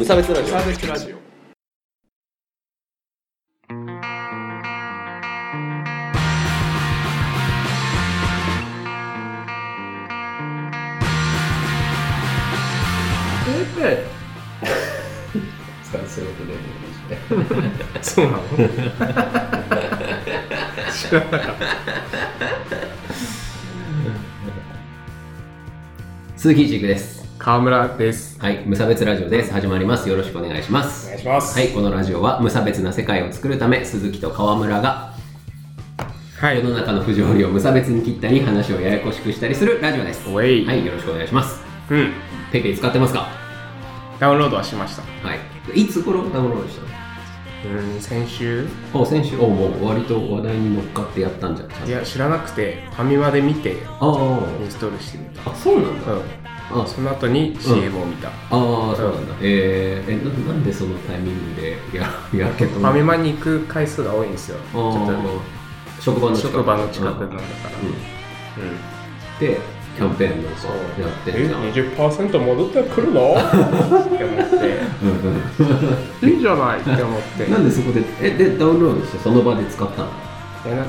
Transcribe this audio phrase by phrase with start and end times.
[0.00, 0.54] 無差別ラジオ。
[0.54, 1.16] サービスラジオ。
[18.00, 18.40] そうなの。
[20.90, 21.66] 知らなかった
[26.38, 27.22] 鈴木一育です。
[27.38, 28.24] 川村です。
[28.24, 28.29] はい
[28.70, 29.52] 無差別ラジオです。
[29.52, 30.08] 始まります。
[30.08, 31.58] よろしくお願いしまおす願いします。
[31.58, 35.12] はいこのラジオは無差別な世界を作るため鈴木と川村が
[36.38, 36.58] はい。
[36.58, 40.28] 世の中の不条理を無差別に切ったり話をややこしくしたりするラジオです。
[40.28, 41.60] はいよろしくお願いします。
[41.90, 42.12] うん。
[42.52, 43.26] ペイペイ使ってますか？
[44.20, 45.02] ダウンロードはしました。
[45.02, 45.40] はい。
[45.74, 48.68] いつ頃ダウンロードしたうん先週。
[48.94, 49.36] のあ先週。
[49.40, 51.88] おもう割と話題に乗っかってやったんじゃん。
[51.88, 55.50] いや知らなくてファミマで見てあインストールしてみた。
[55.50, 56.20] ああそうなんだ、うん。
[56.20, 56.39] あ
[56.86, 62.02] その後に CM を見た、ああそうなんだ、えー、えななんでそのタイミングでや
[62.34, 62.78] やるけど？
[62.78, 64.56] ファミマに行く回数が多いんですよ。
[64.56, 65.40] ちあょっとー
[66.00, 67.38] 職場の近く職場の近くなんだから。
[67.78, 68.64] うん。
[68.64, 68.70] うん。
[68.70, 68.76] うん
[69.40, 69.58] で
[69.96, 70.72] キャンペーンなんかそう。
[71.02, 71.62] やってえんじゃん。
[71.72, 73.32] 20%戻ってくるの？
[73.32, 74.56] って思って。
[75.02, 75.08] うん
[76.22, 77.46] うんいいじゃないって思って。
[77.48, 80.08] なんでそこでえでダウンロードしてその場で使ったの？
[80.66, 80.84] えな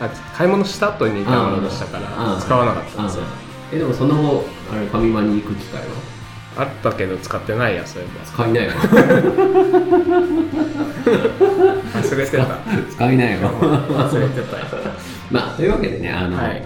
[0.00, 3.24] あ買い物した後にダウンロードしたから使わなかったんですよ。
[3.72, 5.86] えでもその後あれファミマに行く機会は？
[6.56, 8.74] あったけど使ってないやそういえ使いないわ。
[8.74, 8.80] ば
[12.00, 12.46] 忘れてた。
[12.92, 13.52] 使いないわ。
[13.52, 14.64] 忘れてたよ。
[15.32, 16.62] まあというわけでねあの、はい。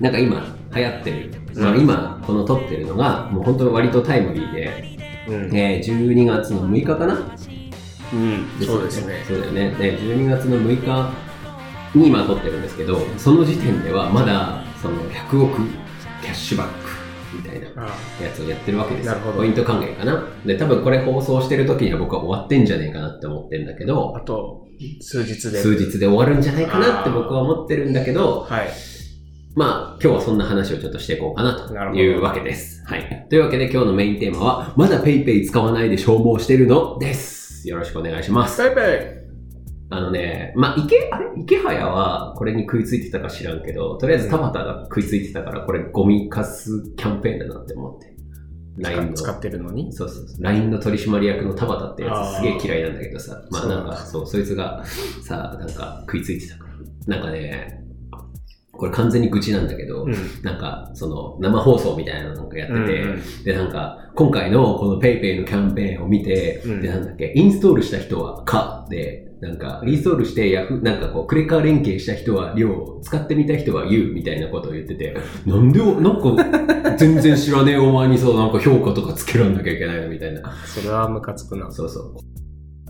[0.00, 7.18] なんか今流行ってる、まあ、うん今この撮ってるのがもう本当に割とタイムリーで、うん、えー、12月の6日かな？
[8.12, 9.24] うん、そうですね。
[9.26, 9.70] そうだよね。
[9.78, 11.10] で12月の6日
[11.94, 15.60] に今撮ってるんですけどその時点ではまだその100億
[16.22, 16.72] キャッシュバック
[17.34, 17.86] みたいなあ
[18.22, 19.14] やつをやってるわけですよ。
[19.36, 20.26] ポイント還元かな。
[20.44, 24.66] で多分これ放送してる時には僕は終わってんじゃねえかなって思ってるんだけどあと
[25.00, 25.60] 数日で。
[25.60, 28.68] 数日で終わるんじゃないかなって僕は思ってるんだけどはい。
[29.54, 32.82] まあ今日はそんな話をちょっとしていこうかなというわけです。
[32.86, 33.26] はい。
[33.28, 36.98] というわけで今日のメインテーマはまだ PayPay 使わないで消耗してるの？
[36.98, 37.68] です。
[37.68, 38.62] よろしくお願いします。
[38.62, 39.21] ペイペ
[39.92, 41.26] あのね、まあ、池、あれ？
[41.36, 48.12] 池早はこれに食いついてたか知らんけど、とりあえず田畑が食いついてたから、これゴミカスキャンペーンだなって思って。
[48.78, 49.12] イ LINE の。
[49.14, 49.92] 使ってるのに？
[49.92, 50.42] そうそうそう。
[50.42, 54.82] LINE の取締役の田畑ってやつすげえ嫌いなんだけどさ、まあなんか、そう、そいつが
[55.22, 56.66] さ、なんか食いついてたか
[57.06, 57.16] ら。
[57.16, 57.78] なんかね、
[58.72, 60.14] これ完全に愚痴なんだけど、うん。
[60.42, 63.06] なんか、その、生放送みたいなのなんかやってて、う
[63.40, 66.80] んで、なんか、今回のこの PayPay のキャンペーンを見て、うん。
[66.80, 80.08] で、なんだっけ、インストールした人はか、で、なんか、インストールしてヤフー、なんかこう、クレカ連携した人は量、使ってみた人は言うみたいなことを言ってて、 なんで、なんか、全然知らねえお前にそう、なんか評価とかつけらんなきゃいけないの？
[80.08, 80.42] みたいな。
[80.64, 82.14] それはムカつくなそうそう。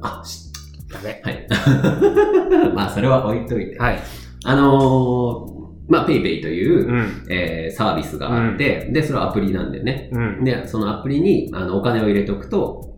[0.03, 0.53] あ、し
[0.93, 1.47] ダメはい。
[2.77, 3.79] まあ、それは置いといて。
[3.79, 3.99] はい
[4.45, 10.11] あのー、まあ、PayPay という、うんえーサービスがあって、で、それはアプリなんだよね。
[10.13, 12.92] うんで、そのアプリにあのお金を入れておくと、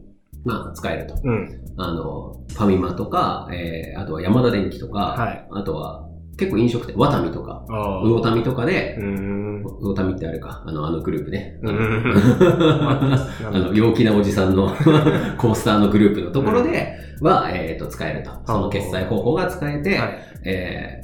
[0.44, 1.14] まあ、使えると。
[1.24, 1.48] うん。
[1.76, 5.46] あの、ファミマとか、えーあとは山田電機とか、はい。
[5.50, 6.06] あとは
[6.36, 9.62] 結構飲食店、ワタミとか、あ魚タミとかでう、ん。
[9.80, 11.58] 魚タミってあれか、あの、あのグループね。
[11.64, 13.18] あ
[13.52, 14.68] うの陽気なおじさんの
[15.38, 18.30] コースターのグループのところでは、えっ、と、使えると。
[18.46, 20.18] その決済方法が使えて、はい。
[20.44, 21.03] えー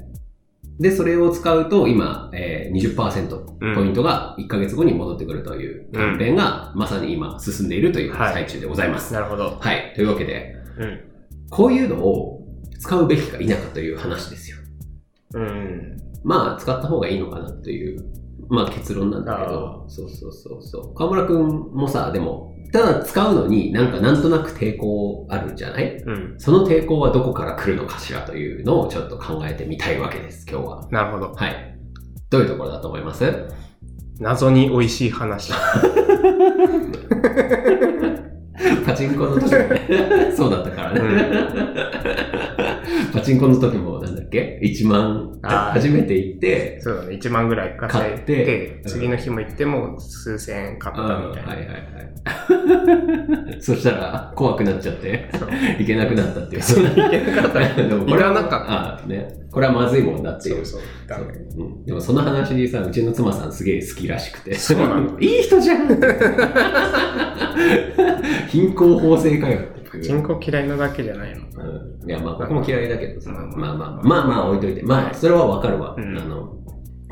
[0.81, 9.13] で、それを使うと、今、えー、20%ポイントが1ヶ月後に戻ってくるというキャンペーンが、まさに今進んでいるというはい最中でございます。
[9.13, 9.93] なるほどはい。
[9.95, 11.11] というわけで、うん
[11.51, 12.47] こういうのを
[12.79, 14.57] 使うべきか否かという話ですよ。
[15.35, 18.05] うんまあ、使った方がいいのかなという、
[18.49, 20.95] まあ結論なんだけど、そうそうそうそう。
[20.95, 25.97] 河村くんもさ、でも、ただ使うのになんかなんとなく抵抗あるんじゃない？
[25.97, 26.35] うん。
[26.39, 30.89] その抵抗はどこから来るのかしらというのをちょっと考えてみたいわけです、今日は。
[30.91, 31.33] なるほど。
[31.33, 31.77] はい。
[32.31, 33.49] どういうところだと思います？
[34.21, 35.53] 謎に美味しい話。
[38.85, 41.01] パチンコの時もね、そうだったからね。
[43.13, 47.17] パチンコの時もなんだっけ ?1 万、初めて行って、そうだね。
[47.17, 51.73] 1万ぐらい稼い買ってで次の日も行っても数千円買ったみたいな、うんはいはいは
[53.57, 53.61] い。
[53.61, 55.31] そしたら怖くなっちゃって、
[55.79, 56.63] 行けなくなったっていう。
[56.63, 57.61] そ行けなかった。
[57.61, 59.05] ね でもこれはなかった。
[59.05, 59.29] あね。
[59.51, 60.65] これはまずいもんだっていう。
[60.65, 61.09] そうそう。
[61.09, 64.55] ダメうん、でもその話にさ、うちの妻さんすげえ好きらしくて。
[64.55, 65.19] そうなの。
[65.19, 65.89] いい人じゃん。
[68.49, 70.05] 貧困法制かよっていう。
[70.05, 74.83] 人口嫌いなだけじゃないのうんいや、まあ僕も嫌いだけどさ、まあまあまあ、まあまあ置いといて。
[74.83, 75.95] まあ、それはわかるわ。
[75.97, 76.57] うんあの、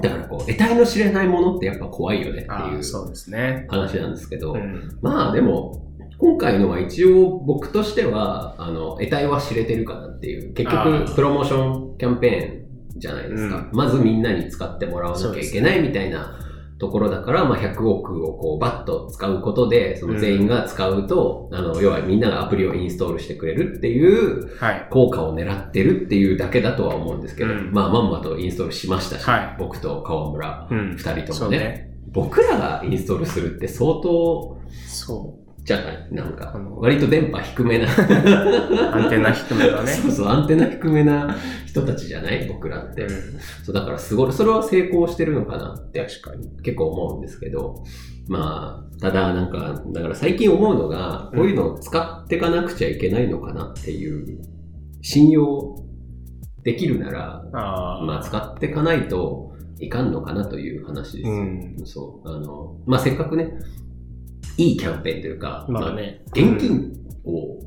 [0.02, 3.66] だからこう、得体の知れないものってやっぱ怖いよねっていうそうですね。
[3.68, 4.98] 話なんですけど、うん。
[5.02, 5.84] まあでも、
[6.18, 13.68] 今回のは一応僕としては、あの、得体は知れてるかなっていう、結局プロモーションキャンペーンじゃないですか。
[13.72, 16.38] まずみんなに使ってもらわなきゃいけないみたいな
[16.78, 24.86] ところだから、まあ100億をこうバッと使うことで、その全員が使うと、あの、要はみんながアプリをインストールしてくれるっていうはい。
[24.90, 27.72] 効果を狙ってるっていうだけだとは思うんですけど、うん。
[27.72, 29.56] まあまんまとインストールしましたし、はい。
[29.58, 30.96] 僕と川村うん。
[30.96, 31.88] 二人ともね。
[32.10, 35.38] 僕らがインストールするって相当そ
[35.68, 37.84] じゃないなんか割と電波低めな。
[37.84, 37.88] う。
[37.88, 39.92] アンテナ低めだね。
[39.92, 41.36] そうそう、アンテナ低めな
[41.66, 42.48] 人たちじゃない？
[42.48, 43.02] 僕らって。
[43.02, 43.10] うん。
[43.62, 46.48] そう、だからすごい、それは成功してるのかなって確かに。
[46.62, 47.84] 結構思うんですけど、
[48.28, 54.40] まあ、ただなんか、だから最近思うのが、こういうのを使っていかなくちゃいけないのかなっていう、
[55.02, 55.84] 信用
[56.62, 58.04] できるなら、ああ。
[58.06, 61.34] まあ使っていかないといかんのかなという話ですよ。
[61.34, 61.76] うん。
[61.84, 62.28] そう。
[62.28, 63.52] あの、まあせっかくね、
[64.58, 66.20] いいキャンペーンというか、まあね。
[66.32, 66.92] 現金
[67.24, 67.60] を、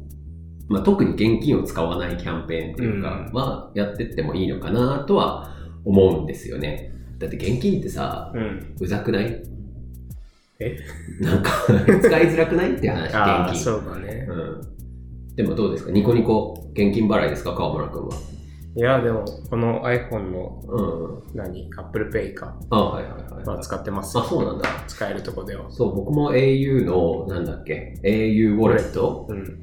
[0.67, 5.55] まあ、特に現金を使わないキャンペーンっていうか、うんまあ、やってってもいいのかなとは
[5.85, 6.93] 思うんですよね。
[7.17, 8.75] だって現金ってさ、うん。
[8.79, 9.41] うざくない？
[10.59, 10.77] え？
[11.21, 11.75] なんか、使
[12.21, 13.63] いづらくないって話、 ああ、現金。
[13.63, 14.27] そうだね。
[14.29, 14.61] うん。
[15.35, 15.91] でもどうですか？
[15.91, 17.53] ニコニコ現金払いですか？
[17.53, 18.15] 川村くんは。
[18.75, 21.38] いや、でも、この iPhone の、うん。
[21.38, 22.56] 何 ?Apple Pay か。
[22.69, 23.45] あはいはいはい。
[23.45, 24.18] は使ってます。
[24.18, 24.68] あ、そうなんだ。
[24.88, 25.69] 使えるとこでは。
[25.69, 29.59] そう、僕も au の、なんだっけ、au ウォレットうん。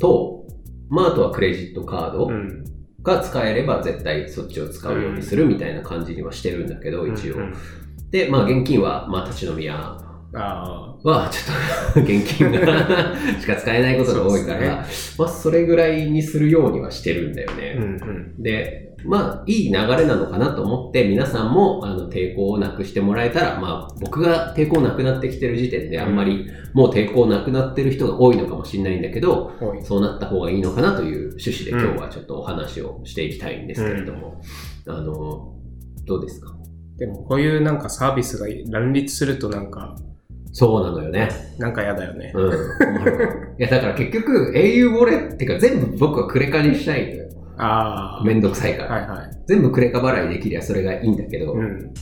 [0.00, 0.46] と、
[0.88, 2.64] まあ、あとはクレジットカードうん。
[3.02, 7.36] が使えれば絶対そっちを使うようにするみたいな感じにはしてるんだけど、一応。
[7.36, 7.54] うんうん
[8.10, 9.98] で、まあ現金は、まあ立ち飲み屋あ
[10.34, 10.87] あ。
[11.04, 14.84] はちょっと現金が しか使えないことが多いから、
[15.18, 18.00] まあそれぐらいにするようにはしてるんだようんね。
[18.36, 18.42] うん。
[18.42, 29.84] で、まあいい流れなのかなと思って皆さんもあの抵抗をなくしてもらえたら、まあ僕が抵抗なくなってきてる時点であんまりもう抵抗なくなってる人が多いのかもしれないんだけど、多い。
[29.84, 34.40] そうなった方がいいのかなという趣旨で今日はちょっとお話をしていきたいんですけれども、
[34.88, 35.54] あの、
[36.06, 36.56] どうですか？
[36.98, 39.94] でも、こういうなんかサービスが乱立するとなんか、
[40.52, 41.28] そうなのよね。
[41.58, 42.32] なんか嫌だよね。
[42.34, 42.52] うん。
[42.52, 47.28] いや、だから結局、au ウォレっていうか全部僕はクレカにしたいのよ。
[47.58, 48.24] ああ。
[48.24, 48.90] めんどくさいから。
[48.90, 49.30] はいはい。
[49.46, 51.92] 全部クレカ払いできりゃそれがいいんだけど、うん。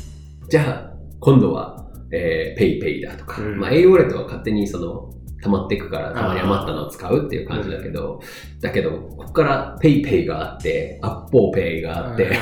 [0.48, 5.10] じゃあ、今度は、えー、ペイペイだとか、うんまあ au ウォレットは勝手にその、
[5.42, 8.20] 溜まっていくから、たまに余ったのを使うっていう感じだけど、
[8.60, 12.32] だけど、ここからペイペイがあって、アッポーペイがあって、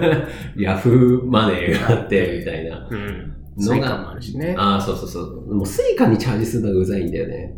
[0.56, 2.88] ヤフーマネーがあって、みたいな。
[2.90, 3.29] うん。
[3.56, 4.54] のがスイカもあるしね。
[4.58, 5.54] ああ、そうそうそう。
[5.54, 7.56] もうスイカにチャージするのがうざいんだよね。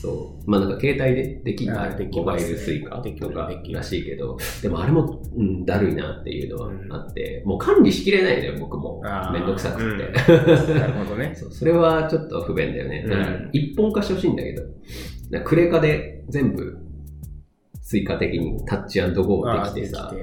[0.00, 0.50] そう。
[0.50, 9.02] まあなんか携帯でできるあーできモバイルスイカできとからしいけど、でもあれも、うん、だるいなっていうのはあって、もう管理しきれないのよ、僕も
[9.32, 10.10] めんどくさくて。
[10.74, 11.34] なるほどね。
[11.36, 13.04] そうそれはちょっと不便だよね。
[13.06, 14.62] だからうん一本化してほしいんだけど、
[15.44, 16.78] クレカで全部、
[17.82, 20.14] スイカ的にタッチゴーできてさ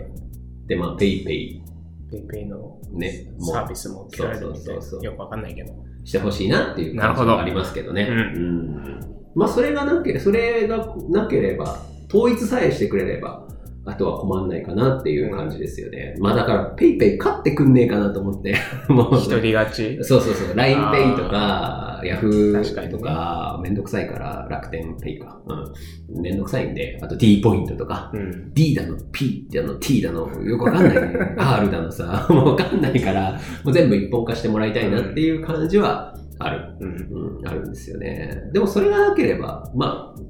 [0.68, 1.62] で、まあ、ペイペイ
[2.09, 5.74] ペイペイのね、サービスも切られるみたいよくわかんないけど。
[6.04, 8.07] してほしいなっていうなるほど感じがありますけどね。
[8.09, 11.77] うんうんまあ、それがなければ、それがなければ、
[12.12, 13.48] 統一さえしてくれれば、
[13.86, 16.15] あとは困んないかなっていう感じですよね。
[16.19, 18.56] まあだから、ペイペイ勝ってくんねえかなと思って。
[18.89, 20.00] も う一人勝ち。
[20.04, 20.56] そうそうそう。
[20.56, 25.39] LINEPay とか、Yahoo と確かにねか、めんどくさいから、楽天ペイか。
[25.47, 26.21] うん。
[26.21, 28.54] めんどくさいんで、あと D ポイントとか、うん。
[28.54, 31.18] D だの、P だの、T だの、よくわかんない、ね。
[31.37, 36.75] R だのさ、もうわかんないから、もう全部一本化してもらいたいなっていう感じはある。
[36.80, 37.37] うん。
[37.39, 38.42] うん、あるんですよね。
[38.54, 40.21] でもそれがなければ、まあ、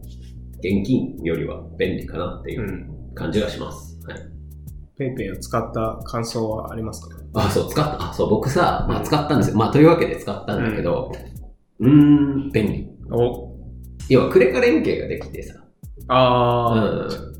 [0.59, 3.99] 現金よりは便利かなっていううん感じがします。
[4.07, 4.19] はい。
[4.97, 7.15] ペイペイを使った感想はありますか？
[7.35, 8.09] あ、そう、使った。
[8.09, 9.57] あ、そう、僕さ、まあ使ったんですよ。
[9.57, 12.89] まあというわけで使ったんだけど、うーん、便利。
[13.11, 13.47] お
[14.09, 15.55] 要はクレカ連携ができてさ。
[16.09, 17.37] あうんー、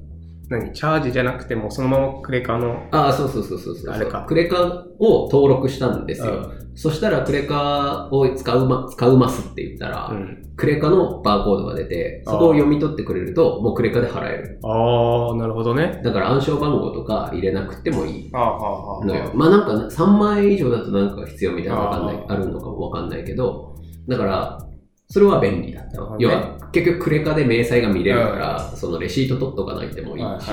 [0.50, 3.94] 何チャージじゃなくてもそのままクレカの、あ、そうそうそうそうそう。
[3.94, 6.52] あれかクレカを登録したんですよ。
[6.76, 10.44] そしたらクレカを使うま、使うますって言ったら、うん。
[10.56, 14.60] クレカのバーコードが出て、そこを読み取ってくれると、もうクレカで払える。
[14.64, 16.02] ああ、なるほどね。
[16.04, 19.32] だから暗証番号とか入れなくてもいいああ、はあ、のよは。
[19.34, 23.76] まあなんか3万円以上だとなんか必要みたいなのわかんない、ああるのかもわかんないけど、
[24.08, 24.68] だから、
[25.10, 25.92] それは便利だった。
[25.92, 30.52] なるほどね要は、結局クレカで明細が見れるから、そのレシート取っとかないてもいいし。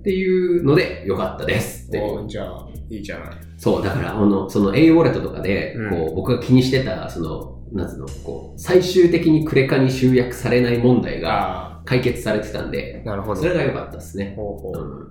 [0.00, 2.24] っていうので良かったですっていう。
[2.24, 3.28] おじゃあ、いいじゃない。
[3.58, 13.40] そう、だから、あの、その au ウォレットとかで、うんこう、僕が気にしてた、その、なんつうの、こう、最終的にクレカに集約されない問題があ解決されてたんであ、、なるほど。
[13.40, 14.34] それが良かったですね。
[14.36, 14.82] ほうほう。
[14.82, 15.08] うん。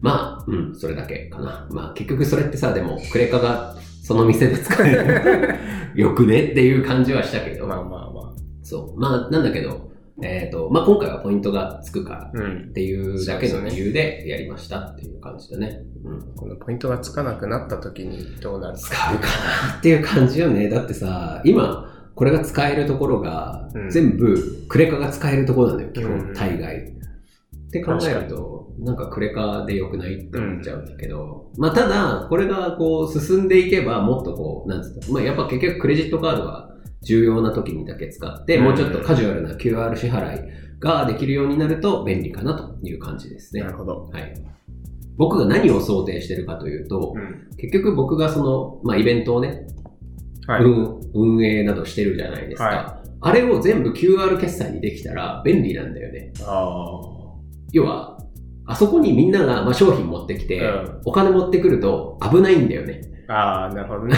[0.00, 1.66] まあ、うん、それだけかな。
[1.70, 3.76] まあ、結局それってさ、でも、クレカが
[4.10, 5.54] その店で使える
[5.94, 9.00] よくねっていう感じはしたけど、まあまあまそう。
[9.00, 12.72] まあ、なんだけど、えっ、と、まあ、今回はポイントがつくからうんっ。
[12.72, 15.84] ていうだけの理由でやりましたっていう感じだね。
[16.04, 16.20] うん。
[16.34, 20.68] このポイントがつかなくなった時にどうなる使うかなっていう感じよね。
[20.68, 26.78] だってさ、今、これが使えるところが、うん全部、クレカが使えるところなんだよ、基うん本、大概。
[26.78, 36.70] って考えると、なんかクレカで良くないって思っちゃうんだけど、まあただ、これがこう進んでいけば、もっとこう、なんつったまあやっぱ結局クレジットカードは
[37.02, 43.62] 重要な時にだけ使って、うんもうちょっとカジュアルな QR 支払いができるようになると便利かなという感じですね。
[43.62, 44.10] なるほど。
[44.12, 44.34] はい。
[45.16, 47.56] 僕が何を想定してるかというと、うん。
[47.56, 49.66] 結局僕がその、まあ、イベントをね、
[50.46, 50.64] はい。
[50.64, 52.64] 運運営などしてるじゃないですか。
[52.64, 56.32] はあれを全部 QR 決済にできたら便利なんだよね。
[56.42, 57.00] あ
[57.72, 58.18] 要は、
[58.70, 63.02] あそこにみんながまあ商品持ってきて、うんお金持ってくると危ないんだよね。
[63.28, 63.32] あ。
[63.32, 64.16] ああ、なるほどね。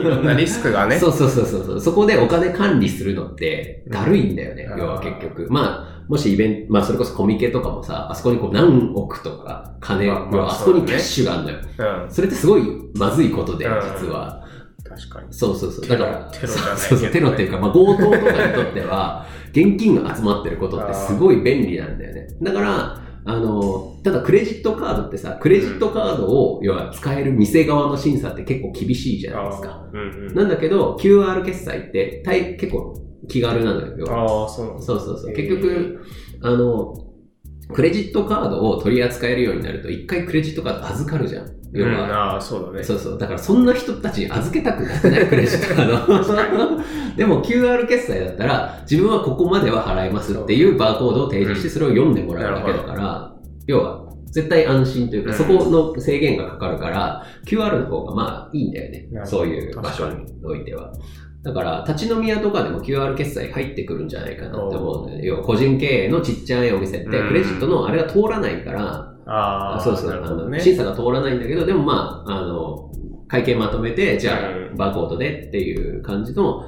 [0.00, 0.96] いろんなリスクがね。
[1.00, 1.80] そうそうそうそうそう。
[1.80, 4.68] そこでお金管理するのってだるいんだよね。
[4.72, 5.46] うん要は結局。
[5.50, 11.56] まあ、もしイベント、まあそれこそコミケとかもさ、あそこにこう何億とか金、まあまああそこにキャッシュがあるのよ。
[12.04, 12.10] うん。
[12.10, 12.62] それってすごい
[12.94, 14.44] まずいことで、うん実は。
[14.88, 15.26] 確かに。
[15.30, 15.88] そうそうそう。
[15.88, 22.28] だから、テロじゃないけどねそうそう、テロっていうか、まあ、強盗とかにとっては、 現金が集まってることってすごい便利なんだよね。
[22.42, 29.86] だから、あの、ただクレジットカードってさ、クレジットカードを、要は使える店側の審査って結構厳しいじゃないですか。
[29.92, 30.34] うんうん。
[30.34, 32.94] なんだけど、QR 決済って大結構
[33.28, 34.06] 気軽なのよ。
[34.10, 35.34] ああ、そうそうそうそう。
[35.34, 36.00] 結局、
[36.40, 36.94] あの、
[37.74, 41.57] クレジットカードを取り扱えるようになると、一回クレジットカード預かるじゃん。
[41.72, 42.82] 要うん、は、ああ、そうだね。
[42.82, 43.18] そうそう。
[43.18, 45.28] だからそんな人たちに預けたくなくない？
[45.28, 46.82] クレジットカード。
[47.16, 53.34] でも QR 決済だったら、自分はここまでは払いますっていうバーコードを提示して、それを読んでもらうだけだから、
[53.66, 60.92] 要は、絶対安心というか、うんそこの制限がかかるから、QR の方がまあいいんだよねそういう場所においては。
[61.42, 65.20] だから、立ち飲み屋とかでも QR 決済入ってくるんじゃないかなって思う。
[65.22, 70.58] 要は、個人経営のちっちゃいお店って、うんクレジットのあれが通らないから、ああ、そうそう、あの。
[70.58, 72.90] 審査が通らないんだけど、でもまあ、あの、
[73.28, 76.64] 会計まとめて、じゃあ、うんバーコードでっていう感じの、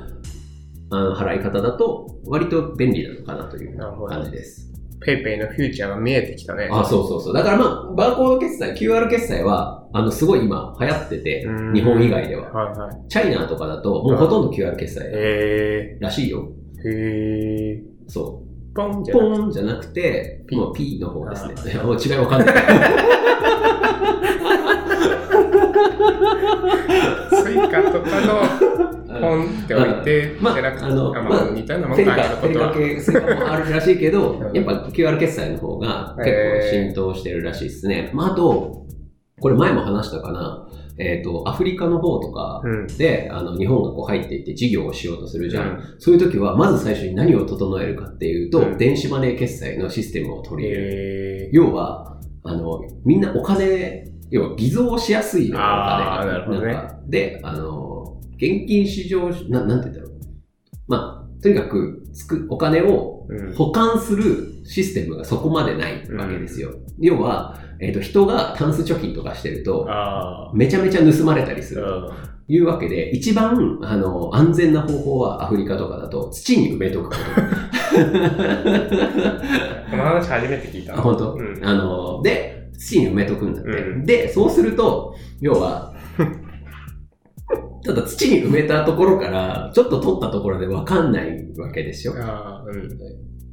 [0.91, 4.71] あの、払い方だと、割と便利なのかなという感じです。
[5.05, 6.69] ペイペイのフューチャーが見えてきたね。
[6.71, 7.35] あ、そうそうそう。
[7.35, 12.51] だからまあ、バーコード決済、QR 決済は、あの、すごい今流行っててうん、日本以外では。
[12.53, 13.09] はいはい。
[13.09, 16.49] チャイナとかだと、もうほとんど QR 決済へらしいよ。
[16.85, 16.89] え。
[16.89, 16.93] へ
[17.77, 17.83] え。
[18.09, 18.43] そ
[18.75, 19.05] ポンう。
[19.05, 19.37] じゃなくて？
[19.37, 22.55] ポーンじゃなくて、もう P の方ですねもう違いわかんない。
[27.31, 32.73] スイカとかのポンって置いて、まあじゃなくてあのあままああ似たようなもんかある、ことは。
[32.73, 38.11] ペリカ系スイカもあるらしいけどう、んやっぱ QR 決済の方が結構浸透してるらしいですね。
[38.13, 38.87] まあ、あと、
[39.41, 40.69] これ前も話したかな。
[40.99, 42.87] えっ、と、アフリカの方とかうん。
[42.99, 45.69] で、あの、日本がこう入っていって事業をしようとするじゃん。
[45.69, 50.85] うんそういう時は、まず最初に何を整えるかっていうと、うん電子マネー決済のシステムを取り入れ
[51.47, 51.51] る。
[51.53, 56.25] 要は、あの、みんなお金、要は偽造しやすいのよ、お金が。
[56.27, 57.90] なるほどねんかで、あの、
[58.41, 60.11] 現金市場、ななんて言うんだろう。
[60.89, 63.55] まあ、とにかく、つく、お金をうん。
[63.55, 66.73] 保管するシステムがそこまでないわけですよ。
[66.99, 71.81] 要は、えっ、と、人がタンス貯金とかしてると、あめちゃめちゃ盗まれたりすあ。
[71.81, 72.09] るうん。
[72.09, 72.13] と
[72.49, 77.21] いうわけで、一番、あの、安全な方法はアフリカとかだと土に埋めとくこと。
[79.91, 80.99] この話初めて聞いた。
[80.99, 81.61] あ、本当、うん。
[81.63, 83.71] あの、で、土に埋めとくんだって。
[83.71, 85.95] うんで、そうすると、要は、
[87.85, 92.15] ただ土に埋めたところから、ちょっと取ったところで分かんないわけですよ。
[92.19, 92.99] ああ、うん。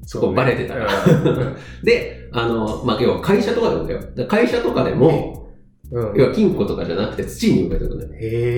[0.06, 0.88] そこバレてたら。
[1.06, 4.28] うん で、あの、まあ、要は会社とかでもだよ。
[4.28, 5.47] 会社とかでも、
[5.92, 6.16] うん。
[6.16, 8.12] 要は金庫とかじゃなくて土に埋めとくんだよ。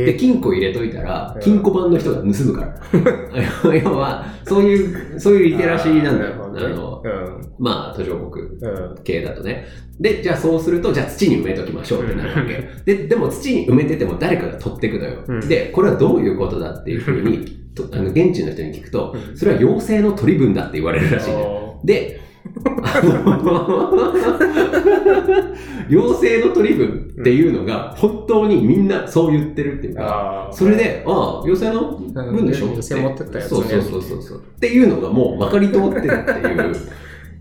[0.05, 0.15] で。
[0.15, 3.73] 金庫入れといたらう、ん金庫版の人が盗むから。
[3.75, 6.33] 要は、そういう、そういうリテラシーなんだよ。
[6.55, 7.03] あの、
[7.59, 8.47] まあ、途上国。
[9.03, 9.65] 系だとね。
[9.99, 12.47] で、じゃあそうすると、じゃあ土に埋めときましょうってなるわ
[12.85, 12.95] け。
[12.95, 15.23] で、でも土に埋めてても誰かが取ってくのよ。
[15.27, 17.45] うんで、これはどういうことだっていうふうに、
[17.75, 21.45] とあの現地の人に聞くと、うんそれは妖精の取り分だって言われるらしいね。
[21.83, 22.21] で、
[25.89, 30.49] 妖精の取り分っていうのが本当にみんなそう言ってるっていうか。
[30.51, 31.97] それで、ああ、妖精の？
[31.97, 32.65] 分でしょ？
[32.67, 33.57] うん妖精持ってったやつね。
[33.57, 34.37] そうそうそうそうそう。
[34.37, 36.75] っていうのがもう分かり通ってるっていう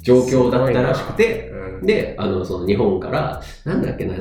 [0.02, 4.14] 状況だったらしくて、うん、で、あの、その日本から、なんだっけな、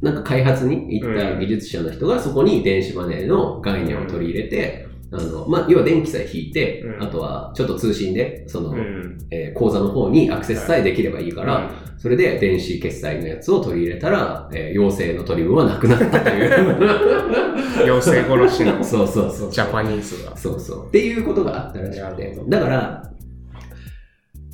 [0.00, 9.18] なんか開発に行った技術者の人がそこに電子マネーの概念を取り入れて、あの、まあ、要は電気さえ引いて、うんあとはちょっと通信で、その、うん。
[9.30, 16.76] えー口座の方にアクセスさえできればいいから、それで電子決済のやつを取り入れたら、えー妖精の取り分はなくなったという。
[17.84, 19.50] 妖精殺しの そうそうそう。
[19.50, 20.36] ジャパニーズが。
[20.36, 20.86] そうそう。
[20.86, 23.02] っていうことがあったらしくてだから、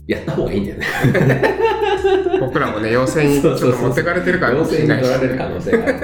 [0.07, 0.87] やった方がいいんだよね。
[2.41, 5.97] 僕らもね、要請にちょっと持ってかれてるから要請に取られる可か能性がある。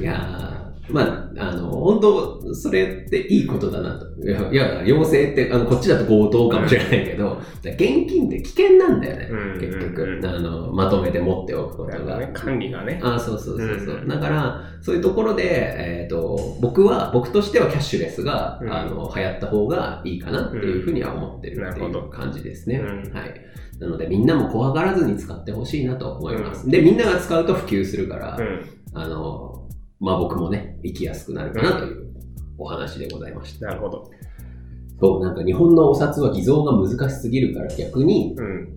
[0.00, 0.61] いやー、
[0.92, 4.06] まあ、あの、本当それっていいことだなと。
[4.22, 10.72] いや、いや要請って、あの、こっちだと強盗かもしれないけど、現金って危険なんだよね、うん結局、うんあの。
[10.72, 12.18] まとめて持っておくことが。
[12.18, 13.00] ね、管理がね。
[13.02, 22.76] あそうそうそうそう、うんだから、そういうところで、えっ、と、僕は、僕としてはキャッシュレスが、うんあの、流行った方がいいかなっていうふうには思ってるっていう感じですね。
[22.76, 23.34] うんはい。
[23.78, 26.68] なので、みんなも怖がらずに使ってほしいなと思います。
[26.68, 28.60] で、みんなが使うと普及するから、うん。
[28.94, 29.68] あの、
[30.02, 32.12] まあ僕もね、生きやすくなるかなという
[32.58, 33.66] お話でございました。
[33.66, 34.10] なるほど。
[35.00, 38.68] そう、なんか日本のお札は偽造が難しすぎるから逆に、うん。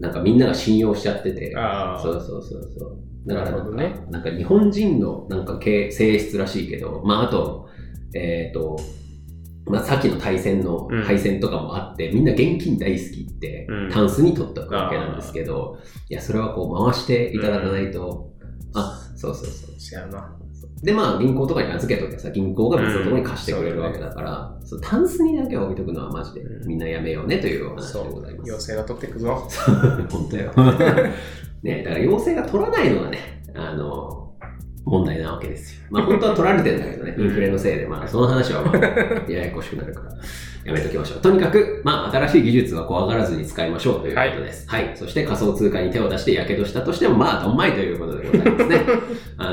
[0.00, 1.54] なんかみんなが信用しちゃってて。
[2.02, 2.98] そうそうそうそう。
[3.26, 7.68] だからなんか、なるほどねなんか日本人のなんか系性質らしいけど、まああと、
[8.14, 8.78] えっ、と、
[9.66, 15.78] まあさっきの対戦のうん配線とかもあって、みんな現金大好きってうん、タンスに取っておくわけなんですけど、
[16.10, 18.30] いや、それはこう回していただかないと、
[18.74, 19.74] あ、そうそうそう。
[19.78, 20.36] そやな。
[20.82, 28.44] で、まあ、銀行とかに預けとけばさ、銀行が別のところに貸してくれるわけだから、そうタンスにだけは置いとくのはマジで、うんみんなやめようねというお話そでございまう。
[28.44, 28.50] す。
[28.50, 29.48] 要請が取っていくぞ。
[30.10, 30.52] 本当よ。
[31.62, 34.23] ねだから要請が取らないのがね、あの、
[34.84, 35.86] 問題なわけですよ。
[35.90, 38.76] まあ本当は取られてんだけどね、インフレのせいで、まあその話はまあ、
[39.30, 40.10] ややこしくなるから、
[40.64, 41.20] やめときましょう。
[41.20, 44.68] とにかく、まあ新しい技術は怖がらずに使いましょうということです。
[44.68, 44.92] はい。
[44.94, 48.80] そして仮想通貨に手を出して火傷したとしても、まあ、どんまいということでございますね。
[49.38, 49.52] あ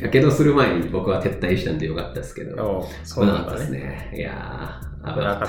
[0.00, 3.78] の、 火傷する前に僕は撤退したんでよかったですけど、そうなんですね。
[3.78, 4.12] ね。
[4.16, 5.48] いやー、危なかっ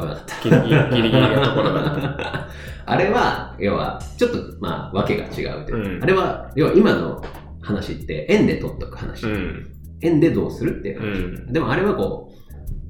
[0.00, 0.34] 危なかった。
[0.36, 0.42] た。
[0.42, 2.48] ギリギリギリギリのところだった。
[2.86, 7.22] あれは、要は、ちょっと、まあ、わけが違うというか、うんあれは、要は今の
[7.60, 9.26] 話って、円で取っとく話。
[9.26, 9.66] うん。
[10.02, 11.50] 円でどうするっていうう話。
[11.50, 11.52] ん。
[11.52, 12.36] でもあれはこう、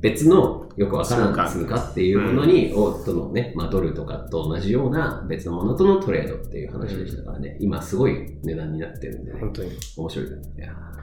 [0.01, 9.71] 別のよくわからない通貨っていうものに、をとのね、まあ、ドルとかと同じような別のものとのトレードっていう話でしたからね、今すごい値段になってるんでね、本当に。
[9.97, 10.27] 面白い。
[10.27, 10.97] いやー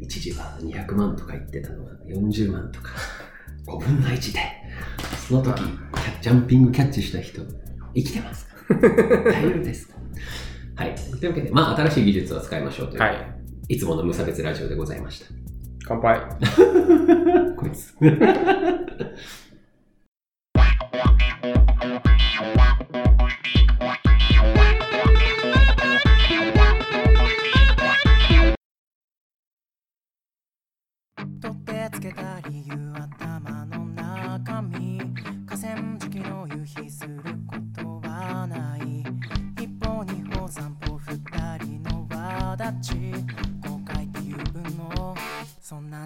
[0.00, 2.90] 一時は200万とか言ってたのが40万とか、
[3.66, 4.40] 5分の1で、
[5.28, 5.62] その時、
[6.20, 7.42] ジャンピングキャッチした人、
[7.94, 8.54] 生きてますか？
[8.74, 9.94] 大丈夫ですか？
[10.76, 10.94] はい。
[10.94, 13.34] というわけで、まあ、新しい技術を使いましょうという、はい。
[13.68, 15.26] いつもの無差別ラジオでございました。
[15.86, 16.20] 乾杯。
[17.56, 17.94] こいつ。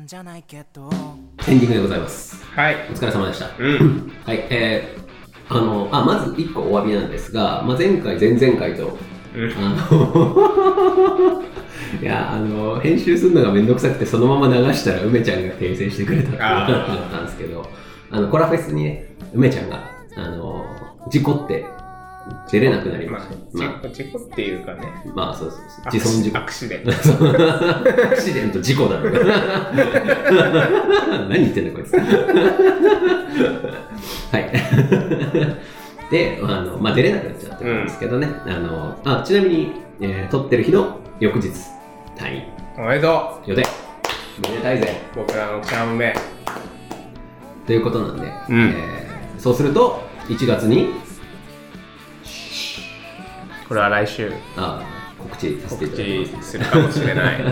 [0.09, 0.89] じゃないけど
[1.47, 2.43] エンディングでございます。
[2.43, 2.77] はい。
[2.91, 3.51] お疲れ様でした。
[3.59, 4.11] うん。
[4.25, 4.39] はい。
[4.49, 8.97] えー、あの、あ、まず1個お詫びなんですが、まあ、前回、前々回と、
[9.35, 9.53] うん。
[9.53, 11.43] あの、
[12.01, 17.69] いや、あの、編集するのがめんどくさくて、そのまま流したら、梅ちゃんが訂正してくれたって話だったんですけど、
[18.11, 20.65] あの、コラフェスにね、梅ちゃんが、あの、
[21.11, 21.67] 事故って、
[22.51, 23.35] 出れなくなりました。
[23.59, 24.81] ままあ、事故っていうかね。
[25.07, 25.85] あ、まあ、そうそうそう。
[25.93, 26.43] 自損事故ア。
[26.43, 26.91] クシデント。
[26.91, 26.95] ア
[28.11, 29.11] クシデント、事故だろ。
[31.29, 31.93] 何言ってんだ、こいつ。
[34.33, 34.51] はい。
[36.11, 38.29] で、あの、まあ、出れなくなっちゃったんですけどね。
[38.47, 41.49] あの、あ、ちなみに、えー撮ってる日の翌日、
[42.17, 42.43] 退院
[42.79, 43.63] おめでと予定。
[44.43, 45.01] めでたいぜ。
[45.15, 46.15] う僕らのチャン目。
[47.67, 50.89] ということなんで、うんえーそうすると、1月に、
[53.69, 54.83] これは来週あ
[55.19, 56.49] 告知させてい告ただきます。
[56.49, 57.45] 知するかもしれない。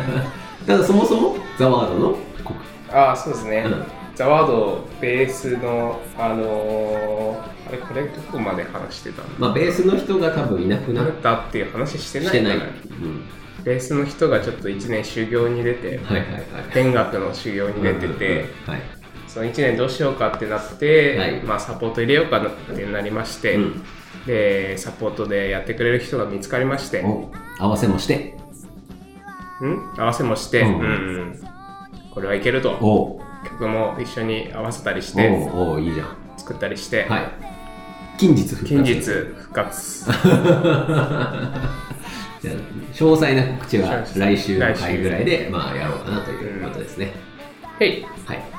[0.66, 2.58] ただ、そもそも、ザワードの告
[2.90, 3.64] ああ、そうですね。
[3.66, 3.84] うん
[4.16, 9.28] ザワードベースの、あのー、あれ、これどこまで話してたの？
[9.38, 12.58] まあ、ベースの人が多分いなくなったっていう話してないしてない。
[12.58, 12.68] かう
[13.04, 13.20] ん
[13.58, 16.42] らベースの人がちょっと1年修行に出て、はいはいはい。
[16.74, 18.80] 勉学の修行に出てて、はい。
[19.28, 23.84] その1年どうしようかってなって、はいまあ、サポート入れようかなってなりまして、うん
[24.24, 28.36] でサポートでやってくれる人が見つかりまして、お合わせもして、
[29.64, 29.92] ん？
[29.96, 30.72] 合わせもして、ううん。
[30.72, 30.84] んう
[31.24, 31.40] ん。
[32.10, 33.20] これはいけると。
[33.44, 35.28] 曲も一緒に合わせたりして。
[35.28, 36.16] おうおういいじゃん。
[36.36, 37.30] 作ったりして、はい。
[38.18, 38.66] 近日復活。
[38.66, 40.04] 近日復活。
[42.40, 42.54] じゃあ
[42.92, 47.12] 詳細な告知は来週の回ぐらいで、まあ、やろうかなということですね。
[47.80, 48.06] へい。
[48.24, 48.55] はい。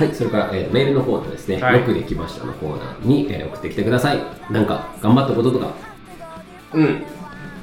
[0.00, 1.60] はい、それから、えーメールのコーナーですね。
[1.60, 4.18] はいよくできましたのコーナーに、えー送ってきてください。
[4.50, 5.74] なんか、頑張ったこととか、
[6.72, 7.02] うん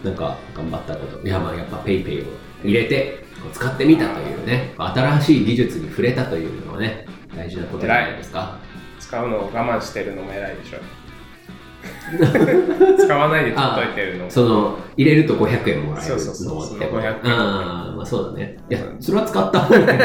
[0.03, 1.27] なんか、頑張ったこと？
[1.27, 2.27] いや、まあ、やっぱ PayPay を
[2.63, 8.59] 入れて、使ってみたというね、新しい技術に触れたというのはね、大事なことじゃないですか。
[8.99, 10.77] 使うのを我慢してるのも偉いでしょ。
[12.99, 14.29] 使わないで取っといてるの。
[14.29, 18.57] その、入れると500円もらえるのそうそうそうってこと500円ああ、まあそうだね。
[18.69, 19.97] いや、それは使った方がいいね。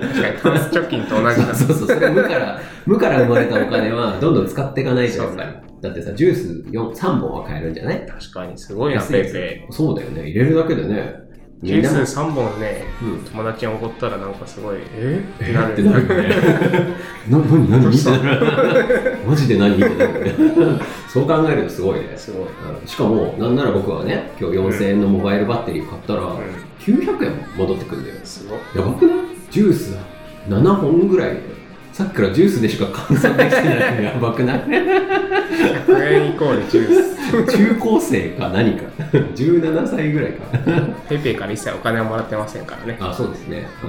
[0.00, 1.54] 確かに、貯金と同じだ。
[1.54, 8.04] そうそう、それ無から、無から生まれたお金はどんどん使っていかないとそうだよだってさ、ジュース4 3本は買えるんじゃない？
[8.06, 10.22] 確かに、すごいな、ペイペそうだよね。
[10.22, 11.27] 入れるだけでね。
[11.62, 11.66] イ。
[11.66, 15.24] ジューみんなもス3本ね、うん友達に怒ったらなんかすごい、え？
[15.34, 15.52] ってえ？
[15.54, 15.72] なる。
[15.72, 16.28] ってなね。
[17.28, 18.04] な、なになに？
[18.04, 19.74] なるマジで何？
[19.74, 20.82] ってなるよね。
[21.08, 22.16] そう考えるとすごいね。
[22.16, 22.46] すごい。
[22.46, 26.38] うんしかも、なんなら僕はね、今日4000円のモバイルバッテリー買ったら、う
[26.80, 28.20] 900円戻ってくるんだよ。
[28.20, 28.58] ん、すごい。
[28.76, 29.18] やばくない？
[29.50, 29.96] ジュース
[30.48, 31.57] 7本ぐらいで。
[31.98, 37.56] さっきからジュースでしか換算できてないのやばくない？100円イコールジュース。
[37.58, 38.84] 中高生か何か。
[39.34, 40.44] 17歳ぐらいか。
[41.08, 42.96] ペイペイから一切お金はもらってませんからね。
[43.00, 43.66] あ、そうですね。
[43.82, 43.86] あ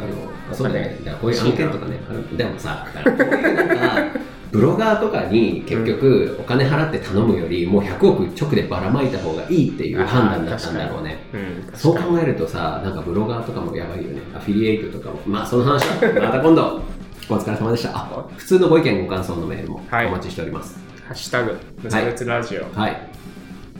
[0.50, 0.98] の、そうだね。
[1.22, 2.00] こういう案件とかね、
[2.36, 4.20] でもさ、こういうなんか、
[4.52, 11.20] ブロガーとかに結局お金払って頼むより、もう100億直でばらまいた方がいいっていう判断だったんだろうね。
[11.32, 14.20] うん、そう考えるとさ、なんかブロガーとかもやばいよね。
[14.36, 15.20] アフィリエイトとかも。
[15.28, 16.82] まあ、その話はまた今度。
[17.30, 17.92] お疲れ様でした。
[17.94, 20.78] あ普通のご意見ご感想のメールもはいお待ちしております。
[20.78, 22.64] にハッシュタグ、無差別ラジオ。
[22.74, 23.10] はい。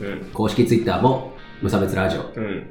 [0.00, 0.30] うん。
[0.32, 2.22] 公式ツイッターも無差別ラジオ。
[2.36, 2.66] うん。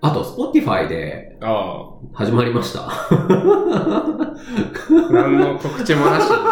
[0.00, 2.86] あと、Spotify であ始まりました。
[2.88, 4.34] あ。
[5.10, 6.44] 何の告知もなしにね、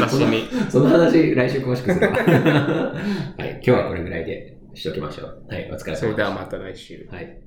[0.00, 0.70] 私に。
[0.70, 2.12] その話、来週詳しくするわ。
[2.18, 3.50] はい。
[3.54, 5.44] 今日はこれぐらいでしておきましょう。
[5.48, 5.70] はい。
[5.72, 5.96] お疲れ様でした。
[5.96, 7.08] それではまた来週。
[7.10, 7.38] はい。